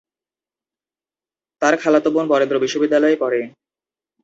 তার 1.61 1.73
খালাতো 1.77 2.09
বোন 2.11 2.25
বরেন্দ্র 2.27 2.55
বিশ্ববিদ্যালয়ে 2.59 3.15
পড়ে। 3.15 3.41